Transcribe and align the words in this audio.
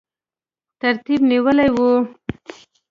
ترتیب 0.81 1.19
نیولی 1.29 1.67
وو. 1.75 1.91